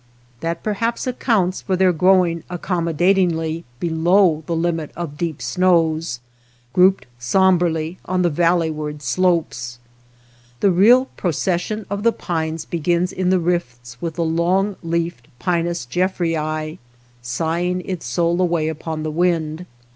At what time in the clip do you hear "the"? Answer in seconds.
4.47-4.55, 8.23-8.31, 10.59-10.71, 12.01-12.11, 13.29-13.37, 14.15-14.25, 19.03-19.11